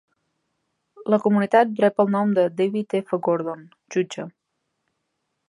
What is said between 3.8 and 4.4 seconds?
jutge.